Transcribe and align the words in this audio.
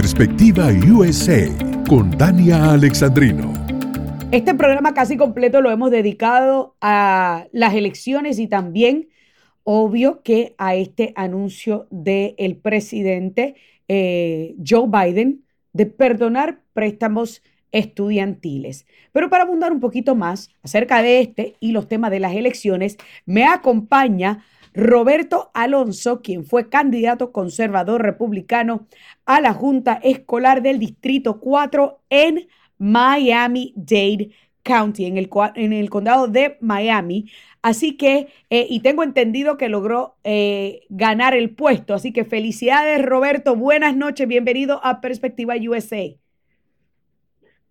Perspectiva 0.00 0.68
USA 0.88 1.48
con 1.88 2.16
Dania 2.16 2.70
Alexandrino. 2.70 3.52
Este 4.30 4.54
programa 4.54 4.94
casi 4.94 5.16
completo 5.16 5.60
lo 5.60 5.72
hemos 5.72 5.90
dedicado 5.90 6.76
a 6.80 7.48
las 7.50 7.74
elecciones 7.74 8.38
y 8.38 8.46
también, 8.46 9.08
obvio, 9.64 10.22
que 10.22 10.54
a 10.56 10.76
este 10.76 11.12
anuncio 11.16 11.88
del 11.90 12.60
presidente 12.62 13.56
eh, 13.88 14.54
Joe 14.64 14.86
Biden 14.86 15.42
de 15.72 15.86
perdonar 15.86 16.60
préstamos 16.74 17.42
estudiantiles. 17.72 18.86
Pero 19.10 19.28
para 19.28 19.42
abundar 19.42 19.72
un 19.72 19.80
poquito 19.80 20.14
más 20.14 20.50
acerca 20.62 21.02
de 21.02 21.22
este 21.22 21.56
y 21.58 21.72
los 21.72 21.88
temas 21.88 22.12
de 22.12 22.20
las 22.20 22.36
elecciones, 22.36 22.98
me 23.26 23.46
acompaña 23.46 24.44
Roberto 24.78 25.50
Alonso, 25.54 26.22
quien 26.22 26.44
fue 26.44 26.68
candidato 26.68 27.32
conservador 27.32 28.00
republicano 28.00 28.86
a 29.26 29.40
la 29.40 29.52
Junta 29.52 29.94
Escolar 30.04 30.62
del 30.62 30.78
Distrito 30.78 31.40
4 31.40 31.98
en 32.10 32.46
Miami-Dade 32.78 34.30
County, 34.62 35.06
en 35.06 35.18
el, 35.18 35.28
en 35.56 35.72
el 35.72 35.90
condado 35.90 36.28
de 36.28 36.58
Miami. 36.60 37.28
Así 37.60 37.96
que, 37.96 38.28
eh, 38.50 38.68
y 38.70 38.78
tengo 38.78 39.02
entendido 39.02 39.56
que 39.56 39.68
logró 39.68 40.14
eh, 40.22 40.82
ganar 40.90 41.34
el 41.34 41.50
puesto. 41.50 41.92
Así 41.92 42.12
que 42.12 42.24
felicidades, 42.24 43.04
Roberto. 43.04 43.56
Buenas 43.56 43.96
noches. 43.96 44.28
Bienvenido 44.28 44.78
a 44.84 45.00
Perspectiva 45.00 45.56
USA. 45.56 46.04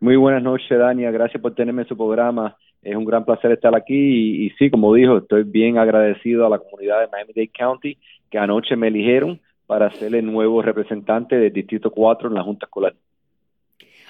Muy 0.02 0.18
buenas 0.18 0.44
noches, 0.44 0.78
Dania. 0.78 1.10
Gracias 1.10 1.42
por 1.42 1.56
tenerme 1.56 1.84
en 1.84 1.88
su 1.88 1.96
programa. 1.96 2.58
Es 2.82 2.96
un 2.96 3.06
gran 3.06 3.26
placer 3.26 3.52
estar 3.52 3.76
aquí 3.76 3.96
y, 3.96 4.46
y 4.46 4.50
sí, 4.52 4.70
como 4.70 4.94
dijo, 4.94 5.18
estoy 5.18 5.44
bien 5.44 5.78
agradecido 5.78 6.46
a 6.46 6.50
la 6.50 6.60
comunidad 6.60 7.02
de 7.02 7.08
Miami-Dade 7.08 7.52
County 7.58 7.98
que 8.30 8.38
anoche 8.38 8.76
me 8.76 8.88
eligieron 8.88 9.40
para 9.66 9.92
ser 9.92 10.16
el 10.16 10.26
nuevo 10.26 10.62
representante 10.62 11.38
del 11.38 11.52
Distrito 11.52 11.92
4 11.92 12.30
en 12.30 12.36
la 12.36 12.44
Junta 12.44 12.66
Escolar. 12.66 12.96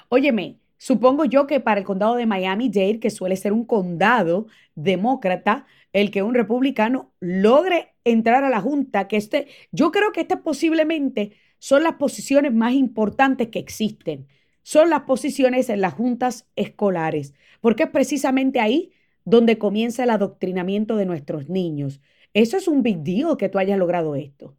Óyeme, 0.08 0.56
Supongo 0.78 1.24
yo 1.24 1.48
que 1.48 1.58
para 1.58 1.80
el 1.80 1.86
condado 1.86 2.14
de 2.14 2.24
Miami-Dade, 2.24 3.00
que 3.00 3.10
suele 3.10 3.36
ser 3.36 3.52
un 3.52 3.64
condado 3.64 4.46
demócrata, 4.76 5.66
el 5.92 6.12
que 6.12 6.22
un 6.22 6.34
republicano 6.34 7.12
logre 7.18 7.94
entrar 8.04 8.44
a 8.44 8.48
la 8.48 8.60
Junta, 8.60 9.08
que 9.08 9.16
este, 9.16 9.48
yo 9.72 9.90
creo 9.90 10.12
que 10.12 10.20
estas 10.20 10.40
posiblemente 10.40 11.32
son 11.58 11.82
las 11.82 11.94
posiciones 11.94 12.54
más 12.54 12.74
importantes 12.74 13.48
que 13.48 13.58
existen. 13.58 14.28
Son 14.68 14.90
las 14.90 15.04
posiciones 15.04 15.70
en 15.70 15.80
las 15.80 15.94
juntas 15.94 16.46
escolares, 16.54 17.34
porque 17.62 17.84
es 17.84 17.88
precisamente 17.88 18.60
ahí 18.60 18.90
donde 19.24 19.56
comienza 19.56 20.04
el 20.04 20.10
adoctrinamiento 20.10 20.96
de 20.96 21.06
nuestros 21.06 21.48
niños. 21.48 22.02
Eso 22.34 22.58
es 22.58 22.68
un 22.68 22.82
big 22.82 22.98
deal 22.98 23.38
que 23.38 23.48
tú 23.48 23.58
hayas 23.58 23.78
logrado 23.78 24.14
esto. 24.14 24.52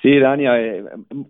Sí, 0.00 0.18
Dania, 0.18 0.58
eh, 0.58 0.84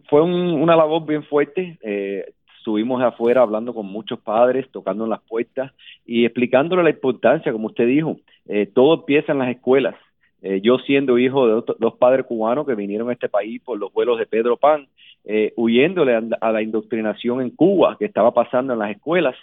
fue 0.09 0.23
una 0.23 0.77
labor 0.77 1.05
bien 1.05 1.25
fuerte. 1.25 1.81
Eh, 1.83 2.33
estuvimos 2.59 3.03
afuera 3.03 3.43
hablando 3.43 3.75
con 3.75 3.87
muchos 3.87 4.21
padres, 4.21 4.71
tocando 4.71 5.03
en 5.03 5.11
las 5.11 5.23
puertas 5.23 5.73
y 6.07 6.25
explicándole 6.25 6.85
la 6.85 6.91
importancia, 6.91 7.51
como 7.51 7.67
usted 7.67 7.89
dijo, 7.89 8.19
eh, 8.47 8.71
todo 8.73 8.95
empieza 8.95 9.33
en 9.33 9.39
las 9.39 9.51
escuelas. 9.51 9.97
Eh, 10.43 10.61
yo 10.63 10.79
siendo 10.79 11.19
hijo 11.19 11.47
de 11.47 11.75
dos, 11.79 11.95
padres 11.99 12.25
cubanos 12.25 12.67
que 12.67 12.75
vinieron 12.75 13.11
a 13.11 13.13
este 13.13 13.29
país 13.29 13.61
por 13.63 13.79
los 13.79 13.93
vuelos 13.93 14.19
de 14.19 14.27
Pedro 14.27 14.57
Pan, 14.57 14.89
eh, 15.25 15.53
huyéndole 15.57 16.15
a, 16.41 16.53
la 16.53 16.63
indoctrinación 16.63 17.41
en 17.41 17.51
Cuba 17.51 17.97
que 17.99 18.07
estaba 18.07 18.33
pasando 18.33 18.73
en 18.73 18.79
las 18.79 18.91
escuelas, 18.91 19.37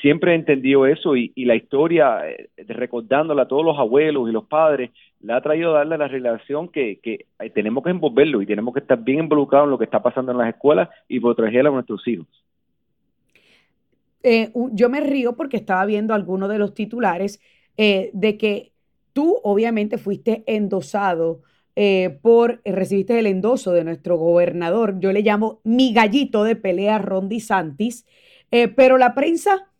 siempre 0.00 0.30
he 0.30 0.34
entendido 0.36 0.86
eso 0.86 1.16
y, 1.16 1.32
la 1.44 1.56
historia, 1.56 2.22
recordándole 2.68 3.42
a 3.42 3.48
todos 3.48 3.64
los 3.64 3.76
abuelos 3.76 4.28
y 4.28 4.32
los 4.32 4.46
padres, 4.46 4.90
le 5.20 5.32
ha 5.32 5.40
traído 5.40 5.74
a 5.74 5.78
darle 5.78 5.98
la 5.98 6.06
relación 6.06 6.68
que, 6.68 7.00
que 7.02 7.26
tenemos 7.52 7.82
que 7.82 7.90
envolverlo 7.90 8.40
y 8.40 8.46
tenemos 8.46 8.72
que 8.72 8.80
estar 8.80 9.02
bien 9.02 9.20
involucrados 9.20 9.66
en 9.66 9.72
lo 9.72 9.78
que 9.78 9.86
está 9.86 10.00
pasando 10.00 10.30
en 10.30 10.38
las 10.38 10.50
escuelas 10.50 10.88
y 11.08 11.18
proteger 11.18 11.66
a 11.66 11.70
nuestros 11.70 12.06
hijos. 12.06 12.28
Eh, 14.28 14.50
yo 14.72 14.90
me 14.90 15.00
río 15.00 15.36
porque 15.36 15.56
estaba 15.56 15.86
viendo 15.86 16.12
algunos 16.12 16.48
de 16.48 16.58
los 16.58 16.74
titulares 16.74 17.40
eh, 17.76 18.10
de 18.12 18.36
que 18.36 18.72
tú 19.12 19.38
obviamente 19.44 19.98
fuiste 19.98 20.42
endosado 20.48 21.42
eh, 21.76 22.18
por, 22.22 22.60
recibiste 22.64 23.18
el 23.18 23.26
endoso 23.26 23.72
de 23.72 23.84
nuestro 23.84 24.16
gobernador, 24.16 24.98
yo 24.98 25.12
le 25.12 25.22
llamo 25.22 25.60
mi 25.64 25.92
gallito 25.92 26.42
de 26.44 26.56
pelea 26.56 26.98
Rondi 26.98 27.40
Santis, 27.40 28.06
pero 28.76 28.96
la 28.96 29.14
prensa 29.14 29.70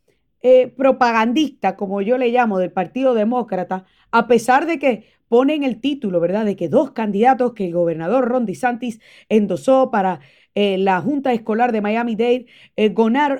propagandista, 0.75 1.75
como 1.75 2.01
yo 2.01 2.17
le 2.17 2.29
llamo, 2.29 2.59
del 2.59 2.71
Partido 2.71 3.13
Demócrata, 3.13 3.85
a 4.11 4.27
pesar 4.27 4.65
de 4.65 4.77
que 4.77 5.05
ponen 5.27 5.63
el 5.63 5.79
título, 5.81 6.19
¿verdad?, 6.19 6.45
de 6.45 6.55
que 6.55 6.69
dos 6.69 6.91
candidatos 6.91 7.53
que 7.53 7.65
el 7.65 7.73
gobernador 7.73 8.27
Ron 8.27 8.53
Santis 8.53 8.99
endosó 9.29 9.91
para 9.91 10.19
eh, 10.55 10.77
la 10.79 11.01
Junta 11.01 11.33
Escolar 11.33 11.71
de 11.71 11.81
Miami-Dade 11.81 12.47
eh, 12.75 12.93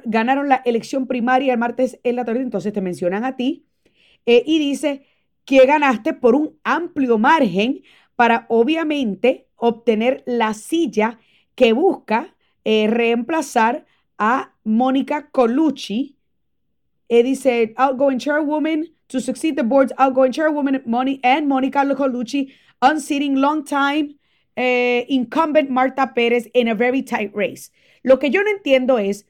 ganaron 0.05 0.49
la 0.49 0.61
elección 0.65 1.07
primaria 1.07 1.53
el 1.53 1.59
martes 1.59 1.99
en 2.03 2.15
la 2.15 2.25
tarde, 2.25 2.41
entonces 2.41 2.73
te 2.73 2.81
mencionan 2.81 3.25
a 3.25 3.35
ti 3.35 3.65
eh, 4.25 4.43
y 4.45 4.59
dice 4.59 5.05
que 5.45 5.65
ganaste 5.65 6.13
por 6.13 6.35
un 6.35 6.59
amplio 6.63 7.17
margen 7.17 7.81
para 8.17 8.45
obviamente 8.49 9.47
obtener 9.55 10.23
la 10.25 10.53
silla 10.53 11.19
que 11.55 11.71
busca 11.71 12.35
reemplazar 12.65 13.85
a 14.17 14.53
Mónica 14.65 15.29
Colucci. 15.31 16.17
dice, 17.09 17.73
outgoing 17.77 18.19
chairwoman 18.19 18.89
to 19.07 19.21
succeed 19.21 19.55
the 19.55 19.63
board's 19.63 19.93
outgoing 19.97 20.33
chairwoman 20.33 20.81
Moni 20.85 21.21
and 21.23 21.47
Mónica 21.47 21.85
Colucci, 21.95 22.51
unseating 22.81 23.35
long 23.35 23.63
time 23.63 24.15
eh, 24.57 25.05
incumbent 25.07 25.69
Marta 25.69 26.11
Pérez 26.15 26.49
in 26.53 26.67
a 26.67 26.75
very 26.75 27.03
tight 27.03 27.31
race. 27.33 27.71
Lo 28.03 28.17
que 28.17 28.29
yo 28.29 28.41
no 28.43 28.49
entiendo 28.49 28.97
es 28.97 29.25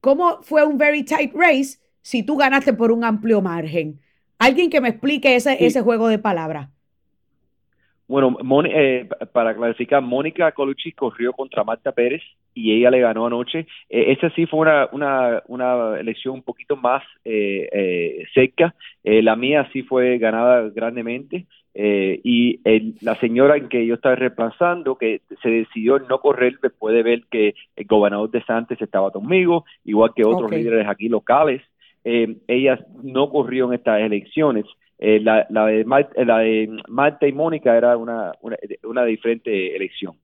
cómo 0.00 0.42
fue 0.42 0.64
un 0.64 0.78
very 0.78 1.02
tight 1.02 1.34
race 1.34 1.78
si 2.02 2.22
tú 2.22 2.36
ganaste 2.36 2.72
por 2.72 2.92
un 2.92 3.04
amplio 3.04 3.42
margen. 3.42 4.00
Alguien 4.38 4.70
que 4.70 4.80
me 4.80 4.88
explique 4.88 5.36
ese, 5.36 5.64
ese 5.66 5.82
juego 5.82 6.08
de 6.08 6.18
palabras. 6.18 6.68
Bueno, 8.10 8.36
eh, 8.64 9.08
para 9.32 9.54
clarificar, 9.54 10.02
Mónica 10.02 10.50
Colucci 10.50 10.90
corrió 10.90 11.32
contra 11.32 11.62
Marta 11.62 11.92
Pérez 11.92 12.22
y 12.54 12.72
ella 12.72 12.90
le 12.90 12.98
ganó 12.98 13.24
anoche. 13.24 13.68
Eh, 13.88 14.06
esa 14.08 14.30
sí 14.30 14.46
fue 14.46 14.58
una, 14.58 14.88
una, 14.90 15.44
una 15.46 16.00
elección 16.00 16.34
un 16.34 16.42
poquito 16.42 16.74
más 16.74 17.04
eh, 17.24 18.24
seca. 18.34 18.74
la 19.04 19.36
mía 19.36 19.68
sí 19.72 19.84
fue 19.84 20.18
ganada 20.18 20.70
grandemente. 20.70 21.46
Eh, 21.72 22.20
y 22.24 22.58
la 23.00 23.14
señora 23.20 23.56
en 23.56 23.68
que 23.68 23.86
yo 23.86 23.94
estaba 23.94 24.16
reemplazando, 24.16 24.96
que 24.96 25.20
se 25.40 25.48
decidió 25.48 26.00
no 26.00 26.18
correr 26.18 26.58
después 26.60 26.92
de 26.92 27.04
ver 27.04 27.22
que 27.30 27.54
el 27.76 27.86
gobernador 27.86 28.28
de 28.32 28.42
Santos 28.42 28.82
estaba 28.82 29.12
conmigo, 29.12 29.64
igual 29.84 30.10
que 30.16 30.24
otros 30.24 30.50
líderes 30.50 30.88
aquí 30.88 31.08
locales, 31.08 31.62
eh, 32.04 32.36
ella 32.48 32.84
no 33.02 33.30
corrió 33.30 33.66
en 33.66 33.74
estas 33.74 34.00
elecciones. 34.00 34.64
Eh, 34.98 35.20
la, 35.20 35.46
la, 35.50 35.66
de 35.66 35.84
Marta, 35.84 36.24
la 36.24 36.38
de 36.38 36.68
Marta 36.88 37.26
y 37.26 37.32
Mónica 37.32 37.76
era 37.76 37.96
una, 37.96 38.32
una, 38.42 38.56
una 38.84 39.04
diferente 39.04 39.74
elección. 39.74 40.14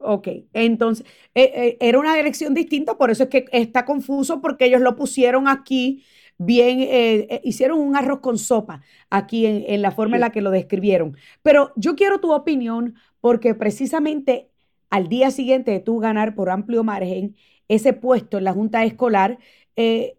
Ok, 0.00 0.28
entonces 0.52 1.04
era 1.34 1.98
una 1.98 2.20
elección 2.20 2.54
distinta, 2.54 2.96
por 2.96 3.10
eso 3.10 3.24
es 3.24 3.28
que 3.30 3.46
está 3.50 3.84
confuso 3.84 4.40
porque 4.40 4.66
ellos 4.66 4.80
lo 4.80 4.94
pusieron 4.94 5.48
aquí 5.48 6.04
bien, 6.38 6.80
eh, 6.80 7.26
eh, 7.30 7.40
hicieron 7.44 7.80
un 7.80 7.96
arroz 7.96 8.20
con 8.20 8.38
sopa 8.38 8.80
aquí 9.10 9.44
en, 9.46 9.82
la 9.82 9.90
forma 9.90 10.16
en 10.16 10.22
la 10.22 10.30
que 10.30 10.40
lo 10.40 10.50
describieron. 10.50 11.16
Pero 11.42 11.72
yo 11.76 11.96
quiero 11.96 12.20
tu 12.20 12.32
opinión 12.32 12.94
porque 13.20 13.54
precisamente 13.54 14.48
al 14.90 15.08
día 15.08 15.30
siguiente 15.30 15.72
de 15.72 15.80
tú 15.80 15.98
ganar 15.98 16.34
por 16.34 16.50
amplio 16.50 16.84
margen 16.84 17.36
ese 17.66 17.92
puesto 17.92 18.38
en 18.38 18.44
la 18.44 18.52
Junta 18.52 18.84
Escolar, 18.84 19.38
eh, 19.76 20.16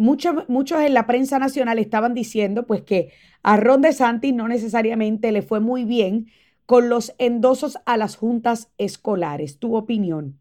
muchos, 0.00 0.48
muchos 0.48 0.80
en 0.80 0.94
la 0.94 1.06
prensa 1.06 1.38
nacional 1.38 1.78
estaban 1.78 2.14
diciendo 2.14 2.66
pues 2.66 2.82
que 2.82 3.10
a 3.42 3.56
Ron 3.56 3.82
DeSantis 3.82 4.34
no 4.34 4.48
necesariamente 4.48 5.30
le 5.30 5.42
fue 5.42 5.60
muy 5.60 5.84
bien 5.84 6.26
con 6.66 6.88
los 6.88 7.14
endosos 7.18 7.78
a 7.86 7.96
las 7.96 8.16
juntas 8.16 8.72
escolares. 8.78 9.58
¿Tu 9.58 9.76
opinión? 9.76 10.34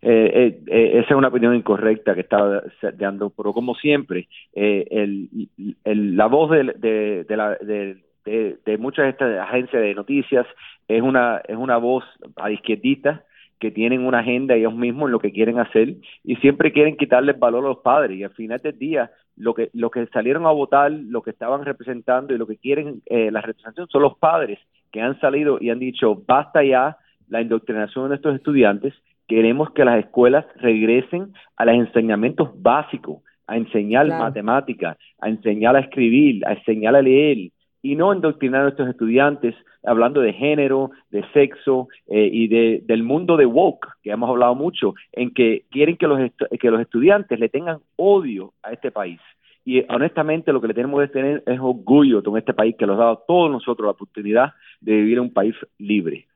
Eh, 0.00 0.30
eh, 0.32 0.60
eh, 0.68 0.90
esa 0.98 1.10
es 1.10 1.16
una 1.16 1.28
opinión 1.28 1.54
incorrecta 1.56 2.14
que 2.14 2.20
estaba 2.20 2.62
dando, 2.94 3.30
pero 3.30 3.52
como 3.52 3.74
siempre, 3.74 4.28
el, 4.54 5.48
la 5.84 6.26
voz 6.26 6.50
de, 6.50 7.26
la, 7.28 7.56
de, 7.56 8.78
muchas 8.78 9.04
de 9.04 9.10
estas 9.10 9.38
agencias 9.40 9.82
de 9.82 9.94
noticias 9.94 10.46
es 10.86 11.02
una, 11.02 11.38
es 11.48 11.56
una 11.56 11.78
voz 11.78 12.04
a 12.36 12.50
izquierdita 12.50 13.24
que 13.58 13.70
tienen 13.70 14.06
una 14.06 14.20
agenda 14.20 14.54
ellos 14.54 14.74
mismos 14.74 15.08
en 15.08 15.12
lo 15.12 15.18
que 15.18 15.32
quieren 15.32 15.58
hacer 15.58 15.96
y 16.24 16.36
siempre 16.36 16.72
quieren 16.72 16.96
quitarle 16.96 17.32
valor 17.32 17.64
a 17.64 17.68
los 17.68 17.78
padres. 17.78 18.18
Y 18.18 18.24
al 18.24 18.30
final 18.30 18.58
del 18.60 18.78
día 18.78 19.10
lo 19.36 19.54
que 19.54 19.70
lo 19.72 19.90
que 19.90 20.06
salieron 20.06 20.46
a 20.46 20.50
votar, 20.50 20.90
lo 20.90 21.22
que 21.22 21.30
estaban 21.30 21.64
representando 21.64 22.34
y 22.34 22.38
lo 22.38 22.46
que 22.46 22.56
quieren 22.56 23.02
la 23.08 23.40
representación 23.40 23.88
son 23.88 24.02
los 24.02 24.18
padres 24.18 24.58
que 24.92 25.00
han 25.00 25.18
salido 25.20 25.58
y 25.60 25.70
han 25.70 25.78
dicho 25.78 26.22
basta 26.26 26.62
ya 26.64 26.96
la 27.28 27.40
indoctrinación 27.40 28.04
de 28.04 28.08
nuestros 28.10 28.36
estudiantes. 28.36 28.94
Queremos 29.26 29.70
que 29.72 29.84
las 29.84 29.98
escuelas 29.98 30.46
regresen 30.56 31.34
a 31.56 31.66
los 31.66 31.74
enseñamientos 31.74 32.50
básicos, 32.62 33.22
a 33.46 33.56
enseñar 33.56 34.06
matemáticas, 34.08 34.96
a 35.20 35.28
enseñar 35.28 35.76
a 35.76 35.80
escribir, 35.80 36.46
a 36.46 36.52
enseñar 36.54 36.96
a 36.96 37.02
leer, 37.02 37.50
y 37.82 37.96
no 37.96 38.12
endoctrinar 38.12 38.60
a 38.60 38.64
nuestros 38.64 38.88
estudiantes 38.88 39.54
hablando 39.84 40.20
de 40.20 40.32
género, 40.32 40.90
de 41.10 41.24
sexo 41.32 41.88
eh, 42.08 42.28
y 42.30 42.48
de, 42.48 42.82
del 42.84 43.02
mundo 43.02 43.36
de 43.36 43.46
woke, 43.46 43.86
que 44.02 44.10
hemos 44.10 44.28
hablado 44.28 44.54
mucho, 44.54 44.94
en 45.12 45.32
que 45.32 45.64
quieren 45.70 45.96
que 45.96 46.06
los, 46.06 46.30
que 46.60 46.70
los 46.70 46.80
estudiantes 46.80 47.38
le 47.38 47.48
tengan 47.48 47.78
odio 47.96 48.52
a 48.62 48.72
este 48.72 48.90
país. 48.90 49.20
Y 49.64 49.84
honestamente 49.92 50.52
lo 50.52 50.60
que 50.60 50.68
le 50.68 50.74
tenemos 50.74 51.00
que 51.02 51.08
tener 51.08 51.42
es 51.46 51.60
orgullo 51.60 52.22
con 52.22 52.38
este 52.38 52.54
país 52.54 52.74
que 52.76 52.86
nos 52.86 52.96
ha 52.96 53.00
dado 53.00 53.12
a 53.12 53.26
todos 53.26 53.50
nosotros 53.50 53.86
la 53.86 53.92
oportunidad 53.92 54.52
de 54.80 54.92
vivir 54.96 55.18
en 55.18 55.24
un 55.24 55.32
país 55.32 55.54
libre. 55.78 56.26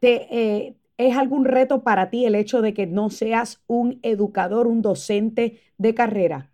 Te, 0.00 0.26
eh, 0.30 0.74
¿Es 0.98 1.16
algún 1.16 1.44
reto 1.44 1.84
para 1.84 2.10
ti 2.10 2.24
el 2.26 2.34
hecho 2.34 2.60
de 2.60 2.74
que 2.74 2.86
no 2.86 3.08
seas 3.08 3.62
un 3.68 4.00
educador, 4.02 4.66
un 4.66 4.82
docente 4.82 5.60
de 5.78 5.94
carrera? 5.94 6.50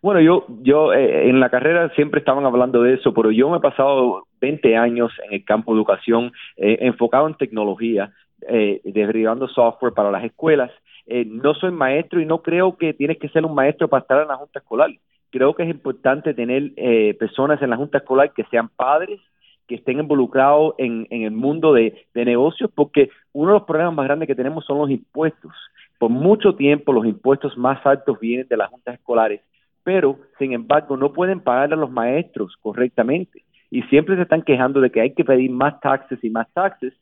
Bueno, 0.00 0.20
yo, 0.20 0.46
yo 0.62 0.92
eh, 0.92 1.28
en 1.28 1.40
la 1.40 1.50
carrera 1.50 1.90
siempre 1.96 2.20
estaban 2.20 2.46
hablando 2.46 2.82
de 2.82 2.94
eso, 2.94 3.12
pero 3.12 3.32
yo 3.32 3.50
me 3.50 3.56
he 3.56 3.60
pasado 3.60 4.28
20 4.40 4.76
años 4.76 5.12
en 5.26 5.34
el 5.34 5.44
campo 5.44 5.72
de 5.72 5.78
educación 5.78 6.32
eh, 6.56 6.78
enfocado 6.82 7.26
en 7.26 7.34
tecnología, 7.34 8.12
eh, 8.48 8.80
derivando 8.84 9.48
software 9.48 9.92
para 9.92 10.10
las 10.10 10.24
escuelas. 10.24 10.70
Eh, 11.06 11.24
no 11.26 11.54
soy 11.54 11.72
maestro 11.72 12.20
y 12.20 12.26
no 12.26 12.42
creo 12.42 12.76
que 12.76 12.94
tienes 12.94 13.18
que 13.18 13.28
ser 13.30 13.44
un 13.44 13.54
maestro 13.54 13.88
para 13.88 14.02
estar 14.02 14.22
en 14.22 14.28
la 14.28 14.36
junta 14.36 14.60
escolar. 14.60 14.90
Creo 15.30 15.54
que 15.54 15.64
es 15.64 15.68
importante 15.68 16.32
tener 16.32 16.72
personas 17.18 17.60
en 17.60 17.68
la 17.68 17.76
junta 17.76 17.98
escolar 17.98 18.32
que 18.32 18.44
sean 18.44 18.70
padres, 18.70 19.20
que 19.66 19.74
estén 19.74 19.98
involucrados 19.98 20.74
en, 20.78 21.06
el 21.10 21.32
mundo 21.32 21.74
de 21.74 22.06
negocios, 22.14 22.70
porque 22.74 23.10
uno 23.34 23.52
de 23.52 23.58
los 23.58 23.66
problemas 23.66 23.94
más 23.94 24.06
grandes 24.06 24.26
que 24.26 24.34
tenemos 24.34 24.64
son 24.64 24.78
los 24.78 24.90
impuestos. 24.90 25.52
Por 25.98 26.08
mucho 26.08 26.54
tiempo 26.54 26.94
los 26.94 27.04
impuestos 27.04 27.58
más 27.58 27.84
altos 27.84 28.18
vienen 28.18 28.48
de 28.48 28.56
las 28.56 28.70
juntas 28.70 28.94
escolares 28.94 29.42
pero 29.88 30.18
sin 30.38 30.52
embargo 30.52 30.98
no 30.98 31.14
pueden 31.14 31.40
pagar 31.40 31.72
a 31.72 31.76
los 31.76 31.90
maestros 31.90 32.54
correctamente 32.60 33.42
y 33.70 33.80
siempre 33.84 34.16
se 34.16 34.22
están 34.22 34.42
quejando 34.42 34.82
de 34.82 34.90
que 34.90 35.00
hay 35.00 35.14
que 35.14 35.24
pedir 35.24 35.50
más 35.50 35.80
taxes 35.80 36.22
y 36.22 36.28
más 36.28 36.46
taxes 36.52 36.92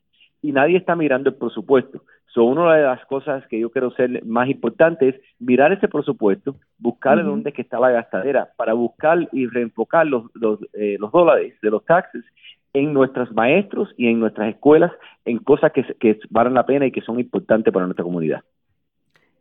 y 0.41 0.53
nadie 0.53 0.77
está 0.77 0.95
mirando 0.95 1.29
el 1.29 1.35
presupuesto. 1.35 2.03
So, 2.27 2.45
una 2.45 2.73
de 2.75 2.83
las 2.83 3.05
cosas 3.07 3.45
que 3.47 3.59
yo 3.59 3.71
quiero 3.71 3.91
ser 3.91 4.23
más 4.23 4.47
importante 4.47 5.09
es 5.09 5.15
mirar 5.37 5.73
ese 5.73 5.89
presupuesto, 5.89 6.55
buscar 6.77 7.21
dónde 7.25 7.51
que 7.51 7.61
está 7.61 7.77
la 7.77 7.91
gastadera 7.91 8.51
para 8.55 8.71
buscar 8.71 9.27
y 9.33 9.47
reenfocar 9.47 10.07
los, 10.07 10.23
los, 10.33 10.57
eh, 10.71 10.95
los 10.97 11.11
dólares 11.11 11.55
de 11.61 11.69
los 11.69 11.83
taxes 11.83 12.23
en 12.71 12.93
nuestros 12.93 13.33
maestros 13.33 13.93
y 13.97 14.07
en 14.07 14.21
nuestras 14.21 14.47
escuelas 14.47 14.93
en 15.25 15.39
cosas 15.39 15.73
que, 15.73 15.83
que 15.99 16.21
valen 16.29 16.53
la 16.53 16.65
pena 16.65 16.85
y 16.85 16.93
que 16.93 17.01
son 17.01 17.19
importantes 17.19 17.73
para 17.73 17.85
nuestra 17.85 18.05
comunidad. 18.05 18.43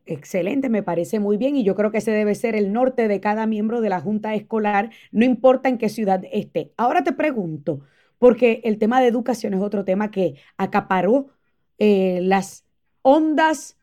Excelente, 0.08 0.68
me 0.68 0.84
parece 0.84 1.18
muy 1.18 1.36
bien 1.36 1.56
y 1.56 1.64
yo 1.64 1.74
creo 1.74 1.90
que 1.90 1.98
ese 1.98 2.12
debe 2.12 2.36
ser 2.36 2.54
el 2.54 2.72
norte 2.72 3.08
de 3.08 3.20
cada 3.20 3.46
miembro 3.46 3.80
de 3.80 3.88
la 3.88 4.00
Junta 4.00 4.34
Escolar, 4.34 4.90
no 5.10 5.24
importa 5.24 5.68
en 5.68 5.78
qué 5.78 5.88
ciudad 5.88 6.22
esté. 6.30 6.72
Ahora 6.76 7.02
te 7.02 7.12
pregunto, 7.12 7.80
porque 8.18 8.60
el 8.62 8.78
tema 8.78 9.00
de 9.00 9.08
educación 9.08 9.52
es 9.54 9.60
otro 9.60 9.84
tema 9.84 10.12
que 10.12 10.36
acaparó 10.56 11.30
eh, 11.78 12.20
las 12.22 12.64
ondas 13.02 13.76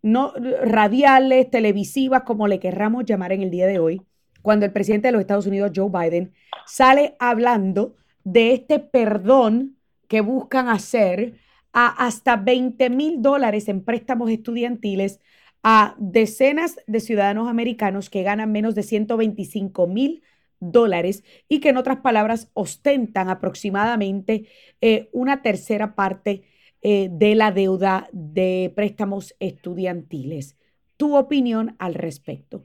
no 0.00 0.32
radiales, 0.62 1.50
televisivas, 1.50 2.22
como 2.22 2.46
le 2.46 2.60
querramos 2.60 3.04
llamar 3.04 3.32
en 3.32 3.42
el 3.42 3.50
día 3.50 3.66
de 3.66 3.80
hoy, 3.80 4.02
cuando 4.42 4.64
el 4.64 4.72
presidente 4.72 5.08
de 5.08 5.12
los 5.12 5.20
Estados 5.20 5.46
Unidos, 5.46 5.72
Joe 5.74 5.90
Biden, 5.90 6.32
sale 6.66 7.16
hablando 7.18 7.96
de 8.22 8.52
este 8.52 8.78
perdón 8.78 9.76
que 10.06 10.20
buscan 10.20 10.68
hacer 10.68 11.34
a 11.72 12.06
hasta 12.06 12.36
20 12.36 12.90
mil 12.90 13.20
dólares 13.20 13.68
en 13.68 13.82
préstamos 13.84 14.30
estudiantiles 14.30 15.20
a 15.62 15.94
decenas 15.98 16.78
de 16.86 17.00
ciudadanos 17.00 17.48
americanos 17.48 18.10
que 18.10 18.22
ganan 18.22 18.52
menos 18.52 18.74
de 18.74 18.82
125 18.82 19.86
mil 19.86 20.22
dólares 20.60 21.24
y 21.48 21.60
que 21.60 21.70
en 21.70 21.76
otras 21.76 21.98
palabras 21.98 22.50
ostentan 22.54 23.28
aproximadamente 23.28 24.44
eh, 24.80 25.08
una 25.12 25.42
tercera 25.42 25.94
parte 25.94 26.42
eh, 26.82 27.08
de 27.10 27.34
la 27.34 27.52
deuda 27.52 28.08
de 28.12 28.72
préstamos 28.74 29.34
estudiantiles. 29.40 30.56
¿Tu 30.96 31.16
opinión 31.16 31.74
al 31.78 31.94
respecto? 31.94 32.62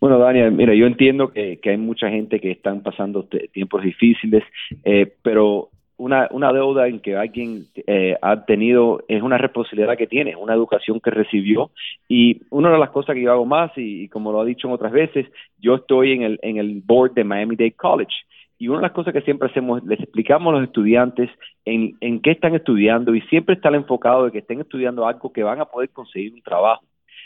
Bueno, 0.00 0.18
Daniel, 0.18 0.52
mira, 0.52 0.74
yo 0.74 0.86
entiendo 0.86 1.32
que, 1.32 1.58
hay 1.64 1.76
mucha 1.76 2.08
gente 2.10 2.40
que 2.40 2.50
están 2.50 2.82
pasando 2.82 3.26
tiempos 3.52 3.82
difíciles, 3.82 4.44
eh, 4.84 5.12
pero 5.22 5.70
una, 6.04 6.28
una 6.32 6.52
deuda 6.52 6.86
en 6.86 7.00
que 7.00 7.16
alguien 7.16 7.66
eh, 7.86 8.14
ha 8.20 8.44
tenido, 8.44 9.02
es 9.08 9.22
una 9.22 9.38
responsabilidad 9.38 9.96
que 9.96 10.06
tiene, 10.06 10.36
una 10.36 10.52
educación 10.52 11.00
que 11.00 11.10
recibió. 11.10 11.70
Y 12.08 12.42
una 12.50 12.70
de 12.70 12.78
las 12.78 12.90
cosas 12.90 13.14
que 13.14 13.22
yo 13.22 13.32
hago 13.32 13.46
más, 13.46 13.72
y, 13.76 14.08
como 14.08 14.30
lo 14.30 14.42
ha 14.42 14.44
dicho 14.44 14.68
en 14.68 14.74
otras 14.74 14.92
veces, 14.92 15.26
yo 15.58 15.76
estoy 15.76 16.12
en 16.12 16.22
el, 16.22 16.38
en 16.42 16.58
el 16.58 16.82
board 16.84 17.14
de 17.14 17.24
Miami-Dade 17.24 17.72
College. 17.72 18.14
Y 18.58 18.68
una 18.68 18.78
de 18.78 18.82
las 18.82 18.92
cosas 18.92 19.14
que 19.14 19.22
siempre 19.22 19.48
hacemos, 19.48 19.82
les 19.84 19.98
explicamos 19.98 20.52
a 20.52 20.58
los 20.58 20.68
estudiantes 20.68 21.30
en, 21.64 21.96
en 22.00 22.20
qué 22.20 22.32
están 22.32 22.54
estudiando 22.54 23.14
y 23.14 23.22
siempre 23.22 23.54
está 23.54 23.70
enfocado 23.70 24.26
de 24.26 24.32
que 24.32 24.38
estén 24.38 24.60
estudiando 24.60 25.06
algo 25.06 25.32
que 25.32 25.42
van 25.42 25.60
a 25.60 25.64
poder 25.64 25.88
conseguir 25.88 26.34
un 26.34 26.42
trabajo. 26.42 26.84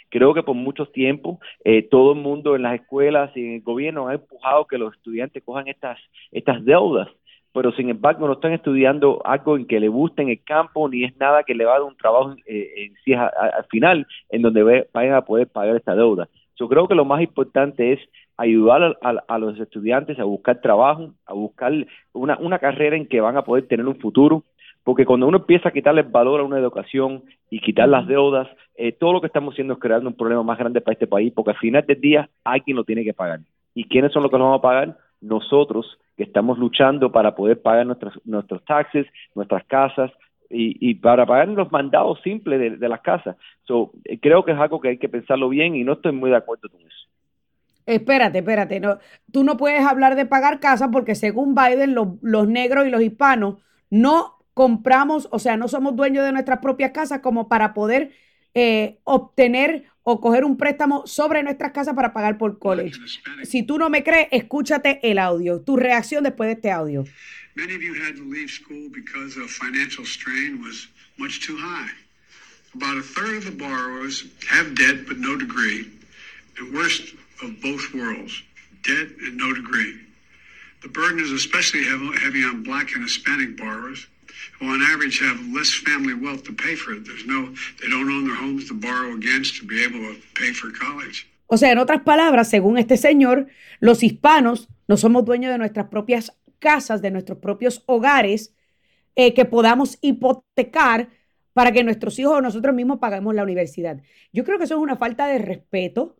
Creo 0.08 0.32
que 0.34 0.44
por 0.44 0.54
mucho 0.54 0.86
tiempo 0.86 1.40
eh, 1.64 1.82
todo 1.82 2.12
el 2.12 2.20
mundo 2.20 2.54
en 2.54 2.62
las 2.62 2.80
escuelas 2.80 3.36
y 3.36 3.40
en 3.40 3.52
el 3.54 3.60
gobierno 3.60 4.06
ha 4.06 4.14
empujado 4.14 4.66
que 4.66 4.78
los 4.78 4.94
estudiantes 4.94 5.42
cojan 5.44 5.66
estas, 5.66 5.98
estas 6.30 6.64
deudas 6.64 7.08
pero 7.58 7.72
sin 7.72 7.90
embargo 7.90 8.24
no 8.24 8.34
están 8.34 8.52
estudiando 8.52 9.20
algo 9.24 9.56
en 9.56 9.66
que 9.66 9.80
le 9.80 9.88
guste 9.88 10.22
en 10.22 10.28
el 10.28 10.44
campo, 10.44 10.88
ni 10.88 11.02
es 11.02 11.16
nada 11.18 11.42
que 11.42 11.56
le 11.56 11.64
va 11.64 11.72
a 11.72 11.78
dar 11.80 11.88
un 11.88 11.96
trabajo 11.96 12.36
eh, 12.46 12.72
en 12.76 12.94
sí 13.04 13.14
al 13.14 13.64
final, 13.68 14.06
en 14.30 14.42
donde 14.42 14.86
vayan 14.94 15.14
a 15.14 15.22
poder 15.22 15.48
pagar 15.48 15.74
esta 15.74 15.96
deuda. 15.96 16.28
Yo 16.54 16.68
creo 16.68 16.86
que 16.86 16.94
lo 16.94 17.04
más 17.04 17.20
importante 17.20 17.94
es 17.94 17.98
ayudar 18.36 18.96
a, 19.02 19.38
los 19.38 19.58
estudiantes 19.58 20.20
a 20.20 20.24
buscar 20.24 20.60
trabajo, 20.60 21.14
a 21.26 21.32
buscar 21.32 21.72
una, 22.12 22.38
una 22.38 22.60
carrera 22.60 22.96
en 22.96 23.08
que 23.08 23.20
van 23.20 23.36
a 23.36 23.42
poder 23.42 23.66
tener 23.66 23.88
un 23.88 23.98
futuro, 23.98 24.44
porque 24.84 25.04
cuando 25.04 25.26
uno 25.26 25.38
empieza 25.38 25.70
a 25.70 25.72
quitarle 25.72 26.02
valor 26.02 26.38
a 26.38 26.44
una 26.44 26.60
educación 26.60 27.24
y 27.50 27.58
quitar 27.58 27.88
las 27.88 28.06
deudas, 28.06 28.46
eh, 28.76 28.92
todo 28.92 29.14
lo 29.14 29.20
que 29.20 29.26
estamos 29.26 29.54
haciendo 29.54 29.74
es 29.74 29.80
creando 29.80 30.10
un 30.10 30.16
problema 30.16 30.44
más 30.44 30.60
grande 30.60 30.80
para 30.80 30.92
este 30.92 31.08
país, 31.08 31.32
porque 31.34 31.50
al 31.50 31.58
final 31.58 31.84
del 31.84 32.00
día 32.00 32.30
alguien 32.44 32.76
lo 32.76 32.84
tiene 32.84 33.02
que 33.02 33.14
pagar. 33.14 33.40
¿Y 33.74 33.82
quiénes 33.82 34.12
son 34.12 34.22
los 34.22 34.30
que 34.30 34.38
lo 34.38 34.44
van 34.44 34.58
a 34.58 34.62
pagar? 34.62 35.07
Nosotros, 35.20 35.98
que 36.16 36.24
estamos 36.24 36.58
luchando 36.58 37.10
para 37.10 37.34
poder 37.34 37.60
pagar 37.60 37.86
nuestros, 37.86 38.20
nuestros 38.24 38.64
taxes, 38.64 39.06
nuestras 39.34 39.64
casas 39.64 40.10
y, 40.50 40.94
para 40.94 41.26
pagar 41.26 41.48
los 41.48 41.70
mandados 41.70 42.20
simples 42.22 42.80
de, 42.80 42.88
las 42.88 43.00
casas. 43.00 43.36
So, 43.64 43.92
eh, 44.04 44.18
creo 44.18 44.44
que 44.44 44.52
es 44.52 44.58
algo 44.58 44.80
que 44.80 44.88
hay 44.88 44.98
que 44.98 45.08
pensarlo 45.08 45.48
bien 45.48 45.74
y 45.74 45.84
no 45.84 45.94
estoy 45.94 46.12
muy 46.12 46.30
de 46.30 46.36
acuerdo 46.36 46.68
con 46.70 46.80
eso. 46.80 47.08
Espérate, 47.84 48.38
espérate. 48.38 48.80
No, 48.80 48.98
tú 49.32 49.44
no 49.44 49.56
puedes 49.56 49.84
hablar 49.84 50.14
de 50.14 50.26
pagar 50.26 50.60
casa 50.60 50.90
porque 50.90 51.14
según 51.14 51.54
Biden, 51.54 51.94
los 51.94 52.48
negros 52.48 52.86
y 52.86 52.90
los 52.90 53.02
hispanos 53.02 53.56
no 53.90 54.38
compramos, 54.54 55.28
o 55.30 55.38
sea, 55.38 55.56
no 55.56 55.68
somos 55.68 55.94
dueños 55.96 56.24
de 56.24 56.32
nuestras 56.32 56.58
propias 56.58 56.90
casas 56.90 57.20
como 57.20 57.48
para 57.48 57.74
poder 57.74 58.10
eh, 58.54 58.98
obtener 59.04 59.84
o 60.10 60.22
coger 60.22 60.42
un 60.42 60.56
préstamo 60.56 61.06
sobre 61.06 61.42
nuestras 61.42 61.72
casas 61.72 61.94
para 61.94 62.14
pagar 62.14 62.38
por 62.38 62.58
college. 62.58 62.98
Si 63.44 63.62
tú 63.62 63.76
no 63.76 63.90
me 63.90 64.02
crees, 64.02 64.28
escúchate 64.30 65.00
el 65.02 65.18
audio. 65.18 65.60
Tu 65.60 65.76
reacción 65.76 66.24
después 66.24 66.48
de 66.48 66.54
este 66.54 66.70
audio. 66.70 67.04
Many 67.56 67.74
of 67.74 67.82
you 67.82 67.92
had 67.92 68.16
to 68.16 68.24
leave 68.24 68.48
school 68.48 68.88
because 68.88 69.36
of 69.36 69.50
financial 69.50 70.06
strain 70.06 70.62
was 70.62 70.88
much 71.18 71.44
too 71.46 71.58
high. 71.58 71.90
About 72.74 72.96
a 72.96 73.02
third 73.02 73.36
of 73.36 73.44
the 73.44 73.50
borrowers 73.50 74.24
have 74.48 74.74
debt 74.74 75.04
but 75.06 75.18
no 75.18 75.36
degree. 75.36 75.84
The 76.56 76.70
worst 76.72 77.12
of 77.42 77.60
both 77.60 77.92
worlds, 77.92 78.42
debt 78.84 79.08
and 79.20 79.36
no 79.36 79.52
degree. 79.52 80.00
The 80.80 80.88
burden 80.88 81.20
is 81.20 81.32
especially 81.32 81.84
heavy 81.84 82.42
on 82.44 82.62
black 82.62 82.94
and 82.94 83.02
Hispanic 83.02 83.58
borrowers 83.58 84.06
who 84.60 84.66
on 84.66 84.82
average 84.82 85.20
have 85.20 85.38
less 85.52 85.72
family 85.72 86.14
wealth 86.14 86.44
to 86.44 86.52
pay 86.52 86.74
for 86.76 86.92
it. 86.92 87.04
There's 87.04 87.26
no, 87.26 87.52
they 87.80 87.88
don't 87.88 88.10
own 88.10 88.24
their 88.26 88.36
homes 88.36 88.66
to 88.68 88.74
borrow 88.74 89.14
against 89.14 89.56
to 89.60 89.66
be 89.66 89.82
able 89.82 90.00
to 90.00 90.20
pay 90.34 90.52
for 90.52 90.70
college. 90.72 91.26
O 91.46 91.56
sea, 91.56 91.72
en 91.72 91.78
otras 91.78 92.02
palabras, 92.02 92.50
según 92.50 92.76
este 92.76 92.96
señor, 92.96 93.46
los 93.80 94.02
hispanos 94.02 94.68
no 94.86 94.96
somos 94.96 95.24
dueños 95.24 95.50
de 95.50 95.58
nuestras 95.58 95.88
propias 95.88 96.32
casas, 96.58 97.00
de 97.00 97.10
nuestros 97.10 97.38
propios 97.38 97.82
hogares, 97.86 98.52
eh, 99.16 99.32
que 99.32 99.44
podamos 99.44 99.98
hipotecar 100.00 101.08
para 101.52 101.72
que 101.72 101.82
nuestros 101.82 102.18
hijos 102.18 102.34
o 102.34 102.40
nosotros 102.40 102.74
mismos 102.74 102.98
paguemos 102.98 103.34
la 103.34 103.42
universidad. 103.42 104.00
Yo 104.32 104.44
creo 104.44 104.58
que 104.58 104.64
eso 104.64 104.74
es 104.74 104.80
una 104.80 104.96
falta 104.96 105.26
de 105.26 105.38
respeto 105.38 106.16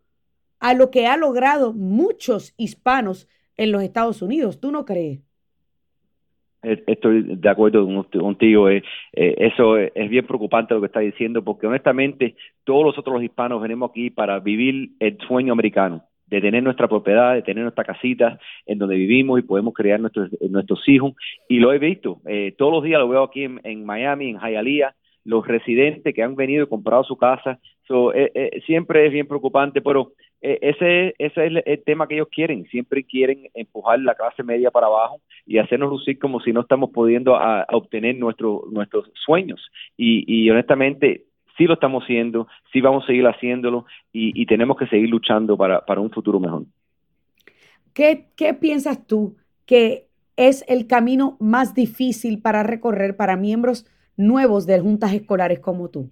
a 0.59 0.75
lo 0.75 0.91
que 0.91 1.07
ha 1.07 1.17
logrado 1.17 1.73
muchos 1.73 2.55
hispanos 2.57 3.29
en 3.57 3.71
los 3.71 3.83
Estados 3.83 4.23
Unidos. 4.23 4.61
¿Tú 4.61 4.73
no 4.73 4.85
crees? 4.85 5.21
Estoy 6.63 7.23
de 7.37 7.49
acuerdo 7.49 7.87
contigo. 8.11 8.69
Eh, 8.69 8.83
eh, 9.13 9.35
eso 9.39 9.77
es, 9.77 10.11
bien 10.11 10.27
preocupante 10.27 10.75
lo 10.75 10.81
que 10.81 10.87
está 10.87 11.01
diciendo, 11.01 11.45
porque 11.45 11.69
honestamente 11.69 12.35
todos 12.65 12.85
nosotros 12.85 13.15
los 13.15 13.23
hispanos 13.23 13.63
venimos 13.63 13.91
aquí 13.91 14.11
para 14.11 14.41
vivir 14.41 14.91
el 14.99 15.19
sueño 15.29 15.53
americano, 15.53 16.03
de 16.27 16.41
tener 16.41 16.63
nuestra 16.65 16.89
propiedad, 16.89 17.35
de 17.35 17.43
tener 17.43 17.63
nuestra 17.63 17.85
casita 17.85 18.41
en 18.67 18.79
donde 18.79 18.97
vivimos 18.97 19.39
y 19.39 19.43
podemos 19.43 19.73
crear 19.73 20.01
nuestros, 20.01 20.31
nuestros 20.51 20.87
hijos. 20.89 21.15
Y 21.49 21.61
lo 21.61 21.73
he 21.73 21.79
visto, 21.79 22.21
eh, 22.27 22.55
todos 22.59 22.73
los 22.73 22.83
días 22.83 22.99
lo 22.99 23.09
veo 23.09 23.23
aquí 23.23 23.45
en, 23.45 23.85
Miami, 23.85 24.31
en 24.31 24.41
Hialeah, 24.41 24.95
los 25.25 25.47
residentes 25.47 26.13
que 26.13 26.23
han 26.25 26.35
venido 26.35 26.65
y 26.65 26.69
comprado 26.69 27.05
su 27.05 27.17
casa. 27.17 27.61
So, 27.87 28.13
siempre 28.67 29.07
es 29.07 29.13
bien 29.13 29.27
preocupante, 29.27 29.81
pero 29.81 30.13
eh, 30.41 30.59
ese, 30.63 31.15
ese 31.19 31.47
es 31.47 31.63
el, 31.65 31.83
tema 31.85 32.07
que 32.07 32.15
ellos 32.15 32.29
quieren. 32.31 32.67
Siempre 32.67 33.05
quieren 33.05 33.49
empujar 33.55 33.99
la 34.01 34.15
clase 34.15 34.43
media 34.43 34.71
para 34.71 34.87
abajo 34.87 35.21
y 35.47 35.59
hacernos 35.59 35.91
lucir 35.91 36.19
como 36.19 36.41
si 36.41 36.53
no 36.53 36.61
estamos 36.61 36.91
pudiendo 36.91 37.37
a, 37.37 37.67
obtener 37.71 38.17
nuestro, 38.17 38.65
nuestros 38.71 39.11
sueños. 39.15 39.61
Y, 39.97 40.25
y 40.27 40.49
honestamente, 40.51 41.25
sí 41.57 41.65
lo 41.65 41.75
estamos 41.75 42.05
haciendo, 42.05 42.47
sí 42.73 42.81
vamos 42.81 43.05
a 43.05 43.09
seguir 43.09 43.27
haciéndolo 43.27 43.85
y, 44.13 44.47
tenemos 44.47 44.77
que 44.79 44.87
seguir 44.87 45.11
luchando 45.11 45.57
para, 45.57 45.85
para 45.85 46.01
un 46.01 46.11
futuro 46.11 46.41
mejor. 46.41 46.65
¿Qué, 47.93 48.29
¿Qué 48.37 48.55
piensas 48.55 49.07
tú 49.07 49.37
que 49.67 50.07
es 50.37 50.65
el 50.69 50.87
camino 50.87 51.37
más 51.41 51.75
difícil 51.75 52.41
para 52.41 52.63
recorrer 52.63 53.17
para 53.17 53.37
miembros 53.37 53.87
nuevos 54.17 54.67
de 54.67 54.79
juntas 54.81 55.13
escolares 55.13 55.59
como 55.59 55.91
tú? 55.91 56.11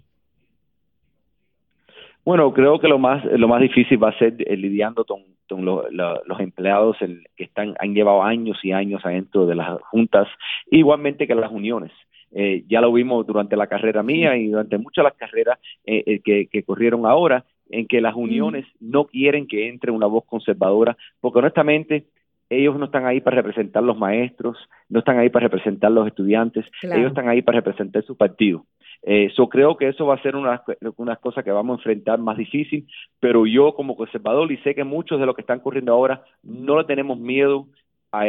Bueno, 2.26 2.52
creo 2.52 2.80
que 2.80 2.88
lo 2.88 2.98
más 2.98 3.24
lo 3.24 3.46
más 3.46 3.60
difícil 3.60 4.02
va 4.02 4.08
a 4.08 4.18
ser 4.18 4.34
eh, 4.38 4.56
lidiando 4.56 5.04
con, 5.04 5.22
los 5.48 6.40
empleados 6.40 6.96
que 7.36 7.44
están 7.44 7.76
han 7.78 7.94
llevado 7.94 8.24
años 8.24 8.58
y 8.64 8.72
años 8.72 9.00
adentro 9.06 9.46
de 9.46 9.54
las 9.54 9.80
juntas, 9.82 10.26
igualmente 10.68 11.28
que 11.28 11.36
las 11.36 11.52
uniones. 11.52 11.92
Eh, 12.32 12.64
ya 12.66 12.80
lo 12.80 12.92
vimos 12.92 13.24
durante 13.28 13.54
la 13.54 13.68
carrera 13.68 14.02
mía 14.02 14.36
y 14.36 14.48
durante 14.48 14.76
muchas 14.76 15.04
de 15.04 15.08
las 15.10 15.16
carreras 15.16 15.60
eh, 15.84 16.20
que, 16.24 16.62
corrieron 16.64 17.06
ahora, 17.06 17.44
en 17.70 17.86
que 17.86 18.00
las 18.00 18.16
uniones 18.16 18.66
no 18.80 19.04
quieren 19.04 19.46
que 19.46 19.68
entre 19.68 19.92
una 19.92 20.06
voz 20.06 20.24
conservadora, 20.24 20.96
porque 21.20 21.38
honestamente 21.38 22.06
ellos 22.50 22.76
no 22.76 22.86
están 22.86 23.06
ahí 23.06 23.20
para 23.20 23.36
representar 23.36 23.84
los 23.84 23.96
maestros, 23.96 24.58
no 24.88 24.98
están 24.98 25.20
ahí 25.20 25.30
para 25.30 25.44
representar 25.44 25.92
los 25.92 26.08
estudiantes, 26.08 26.64
ellos 26.82 27.08
están 27.08 27.28
ahí 27.28 27.42
para 27.42 27.60
representar 27.60 28.02
su 28.02 28.16
partido. 28.16 28.64
Eh, 29.02 29.32
creo 29.50 29.76
que 29.76 29.88
eso 29.88 30.06
va 30.06 30.14
a 30.14 30.22
ser 30.22 30.36
una, 30.36 30.62
una 30.96 31.16
cosa 31.16 31.42
que 31.42 31.50
vamos 31.50 31.74
a 31.74 31.80
enfrentar 31.80 32.18
más 32.18 32.36
difícil, 32.36 32.86
pero 33.20 33.46
yo 33.46 33.74
como 33.74 33.96
conservador 33.96 34.50
y 34.50 34.58
sé 34.58 34.74
que 34.74 34.84
muchos 34.84 35.20
de 35.20 35.26
los 35.26 35.34
que 35.34 35.42
están 35.42 35.60
corriendo 35.60 35.92
ahora 35.92 36.24
no 36.42 36.78
le 36.78 36.84
tenemos 36.84 37.18
miedo 37.18 37.66
a, 38.12 38.24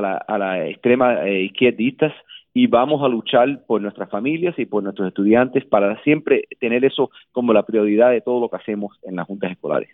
la, 0.00 0.16
a 0.16 0.38
la, 0.38 0.68
extrema 0.68 1.26
eh, 1.26 1.44
izquierdistas 1.44 2.12
y 2.52 2.66
vamos 2.66 3.02
a 3.02 3.08
luchar 3.08 3.64
por 3.66 3.80
nuestras 3.80 4.10
familias 4.10 4.58
y 4.58 4.66
por 4.66 4.82
nuestros 4.82 5.08
estudiantes 5.08 5.64
para 5.64 6.00
siempre 6.02 6.44
tener 6.58 6.84
eso 6.84 7.10
como 7.32 7.52
la 7.52 7.62
prioridad 7.62 8.10
de 8.10 8.20
todo 8.20 8.40
lo 8.40 8.48
que 8.48 8.56
hacemos 8.56 8.98
en 9.02 9.16
las 9.16 9.26
juntas 9.26 9.52
escolares. 9.52 9.88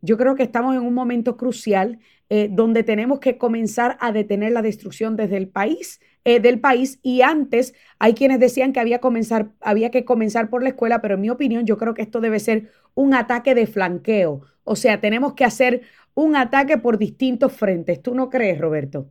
Yo 0.00 0.18
creo 0.18 0.34
que 0.34 0.42
estamos 0.42 0.74
en 0.74 0.82
un 0.82 0.94
momento 0.94 1.36
crucial 1.36 1.98
eh, 2.30 2.48
donde 2.50 2.82
tenemos 2.82 3.20
que 3.20 3.38
comenzar 3.38 3.96
a 4.00 4.12
detener 4.12 4.52
la 4.52 4.62
destrucción 4.62 5.16
desde 5.16 5.36
el 5.36 5.48
país, 5.48 6.00
eh, 6.24 6.40
del 6.40 6.60
país. 6.60 6.98
Y 7.02 7.22
antes 7.22 7.74
hay 7.98 8.14
quienes 8.14 8.40
decían 8.40 8.72
que 8.72 8.80
había, 8.80 8.98
comenzar, 9.00 9.48
había 9.60 9.90
que 9.90 10.04
comenzar 10.04 10.50
por 10.50 10.62
la 10.62 10.70
escuela, 10.70 11.00
pero 11.02 11.14
en 11.14 11.20
mi 11.20 11.30
opinión 11.30 11.66
yo 11.66 11.76
creo 11.76 11.94
que 11.94 12.02
esto 12.02 12.20
debe 12.20 12.40
ser 12.40 12.70
un 12.94 13.14
ataque 13.14 13.54
de 13.54 13.66
flanqueo. 13.66 14.42
O 14.64 14.76
sea, 14.76 15.00
tenemos 15.00 15.34
que 15.34 15.44
hacer 15.44 15.82
un 16.14 16.36
ataque 16.36 16.78
por 16.78 16.98
distintos 16.98 17.52
frentes. 17.52 18.02
¿Tú 18.02 18.14
no 18.14 18.30
crees, 18.30 18.58
Roberto? 18.58 19.06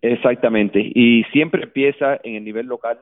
Exactamente. 0.00 0.80
Y 0.82 1.24
siempre 1.32 1.64
empieza 1.64 2.18
en 2.24 2.36
el 2.36 2.44
nivel 2.44 2.66
local 2.66 2.98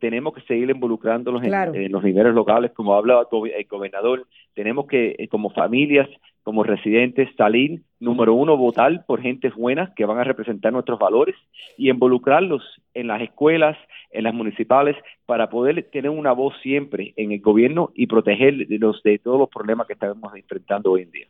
tenemos 0.00 0.34
que 0.34 0.40
seguir 0.42 0.70
involucrándolos 0.70 1.42
en, 1.44 1.92
los 1.92 2.02
niveles 2.02 2.34
locales, 2.34 2.72
como 2.72 2.94
habla 2.94 3.26
el 3.30 3.66
gobernador. 3.66 4.26
Tenemos 4.54 4.86
que, 4.86 5.14
eh, 5.18 5.28
como 5.28 5.50
familias, 5.50 6.08
como 6.42 6.62
residentes, 6.62 7.28
salir, 7.36 7.82
número 7.98 8.34
uno, 8.34 8.56
votar 8.56 9.04
por 9.06 9.20
gentes 9.20 9.54
buenas 9.54 9.90
que 9.94 10.04
van 10.04 10.18
a 10.18 10.24
representar 10.24 10.72
nuestros 10.72 10.98
valores 10.98 11.36
y 11.76 11.90
involucrarlos 11.90 12.62
en 12.94 13.06
las 13.08 13.20
escuelas, 13.22 13.76
en 14.10 14.24
las 14.24 14.34
municipales, 14.34 14.96
para 15.26 15.50
poder 15.50 15.88
tener 15.92 16.10
una 16.10 16.32
voz 16.32 16.54
siempre 16.62 17.12
en 17.16 17.32
el 17.32 17.40
gobierno 17.40 17.90
y 17.94 18.06
protegerlos 18.06 19.02
de 19.02 19.18
todos 19.18 19.38
los 19.38 19.48
problemas 19.48 19.86
que 19.86 19.92
estamos 19.92 20.34
enfrentando 20.34 20.92
hoy 20.92 21.02
en 21.02 21.10
día. 21.10 21.26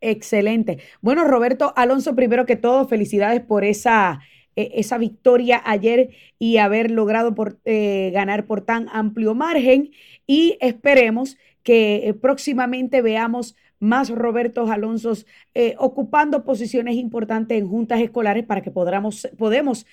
Excelente. 0.00 0.78
Bueno, 1.00 1.24
Roberto 1.24 1.72
Alonso, 1.76 2.14
primero 2.16 2.44
que 2.44 2.56
todo, 2.56 2.86
felicidades 2.86 3.40
por 3.40 3.64
esa 3.64 4.20
e-, 4.56 4.72
esa 4.74 4.98
victoria 4.98 5.62
ayer 5.64 6.10
y 6.38 6.58
haber 6.58 6.90
logrado 6.90 7.34
por, 7.34 7.58
eh, 7.64 8.10
ganar 8.12 8.46
por 8.46 8.60
tan 8.60 8.88
amplio 8.92 9.34
margen 9.34 9.90
y 10.26 10.58
esperemos 10.60 11.36
que 11.62 12.08
eh, 12.08 12.14
próximamente 12.14 13.02
veamos 13.02 13.56
más 13.82 14.08
Robertos 14.08 14.70
Alonsos 14.70 15.26
eh, 15.54 15.74
ocupando 15.78 16.44
posiciones 16.44 16.94
importantes 16.96 17.58
en 17.58 17.68
juntas 17.68 18.00
escolares 18.00 18.46
para 18.46 18.62
que 18.62 18.70
podamos, 18.70 19.28
podemos 19.36 19.86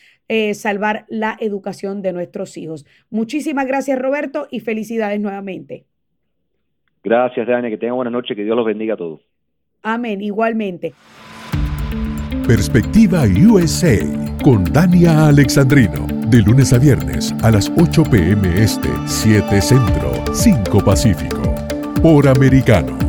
salvar 0.53 1.05
la 1.09 1.35
educación 1.39 2.03
de 2.03 2.13
nuestros 2.13 2.55
hijos. 2.55 2.85
Muchísimas 3.09 3.65
gracias 3.65 3.97
Roberto 3.97 4.47
y 4.51 4.59
felicidades 4.59 5.19
nuevamente. 5.19 5.85
Gracias, 7.03 7.47
Dani, 7.47 7.69
que 7.69 7.77
tengan 7.77 7.95
buena 7.95 8.11
noche, 8.11 8.35
que 8.35 8.43
Dios 8.43 8.55
los 8.55 8.65
bendiga 8.65 8.93
a 8.93 8.97
todos. 8.97 9.21
Amén, 9.81 10.21
igualmente. 10.21 10.93
Perspectiva 12.45 13.23
USA 13.23 13.97
con 14.43 14.63
Dania 14.65 15.27
Alexandrino. 15.27 16.07
De 16.29 16.41
lunes 16.41 16.73
a 16.73 16.79
viernes 16.79 17.33
a 17.43 17.51
las 17.51 17.71
8 17.79 18.03
p.m. 18.09 18.47
Este, 18.55 18.89
7 19.05 19.61
Centro, 19.61 20.11
5 20.33 20.83
Pacífico. 20.83 21.55
Por 22.01 22.27
Americano. 22.27 23.08